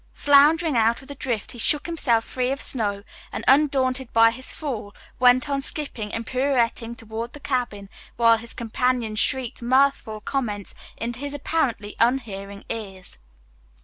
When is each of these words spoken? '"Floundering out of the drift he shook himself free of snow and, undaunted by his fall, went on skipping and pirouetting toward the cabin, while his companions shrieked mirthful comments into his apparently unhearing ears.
'"Floundering 0.27 0.75
out 0.75 1.03
of 1.03 1.07
the 1.09 1.13
drift 1.13 1.51
he 1.51 1.59
shook 1.59 1.85
himself 1.85 2.25
free 2.25 2.49
of 2.51 2.59
snow 2.59 3.03
and, 3.31 3.45
undaunted 3.47 4.11
by 4.11 4.31
his 4.31 4.51
fall, 4.51 4.95
went 5.19 5.47
on 5.47 5.61
skipping 5.61 6.11
and 6.11 6.25
pirouetting 6.25 6.95
toward 6.95 7.33
the 7.33 7.39
cabin, 7.39 7.87
while 8.15 8.37
his 8.37 8.55
companions 8.55 9.19
shrieked 9.19 9.61
mirthful 9.61 10.19
comments 10.19 10.73
into 10.97 11.19
his 11.19 11.35
apparently 11.35 11.95
unhearing 11.99 12.65
ears. 12.67 13.19